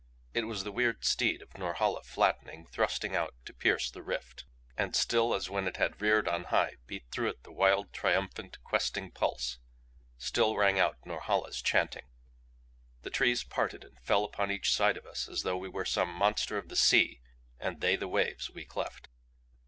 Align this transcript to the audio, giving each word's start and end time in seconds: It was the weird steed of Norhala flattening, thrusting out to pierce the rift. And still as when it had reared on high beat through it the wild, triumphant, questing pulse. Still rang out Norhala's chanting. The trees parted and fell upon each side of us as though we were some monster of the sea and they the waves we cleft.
It 0.33 0.45
was 0.47 0.63
the 0.63 0.71
weird 0.71 1.05
steed 1.05 1.43
of 1.43 1.55
Norhala 1.59 2.01
flattening, 2.01 2.65
thrusting 2.65 3.15
out 3.15 3.35
to 3.45 3.53
pierce 3.53 3.91
the 3.91 4.01
rift. 4.01 4.45
And 4.75 4.95
still 4.95 5.35
as 5.35 5.47
when 5.47 5.67
it 5.67 5.77
had 5.77 6.01
reared 6.01 6.27
on 6.27 6.45
high 6.45 6.77
beat 6.87 7.05
through 7.11 7.29
it 7.29 7.43
the 7.43 7.51
wild, 7.51 7.93
triumphant, 7.93 8.57
questing 8.63 9.11
pulse. 9.11 9.59
Still 10.17 10.57
rang 10.57 10.79
out 10.79 10.97
Norhala's 11.05 11.61
chanting. 11.61 12.07
The 13.03 13.11
trees 13.11 13.43
parted 13.43 13.83
and 13.83 13.99
fell 14.01 14.23
upon 14.25 14.49
each 14.49 14.73
side 14.73 14.97
of 14.97 15.05
us 15.05 15.29
as 15.29 15.43
though 15.43 15.57
we 15.57 15.69
were 15.69 15.85
some 15.85 16.09
monster 16.11 16.57
of 16.57 16.69
the 16.69 16.75
sea 16.75 17.21
and 17.59 17.79
they 17.79 17.95
the 17.95 18.07
waves 18.07 18.49
we 18.49 18.65
cleft. 18.65 19.07